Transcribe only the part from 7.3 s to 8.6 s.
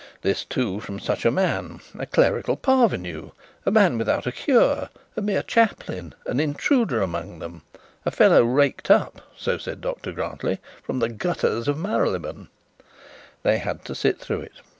them; a fellow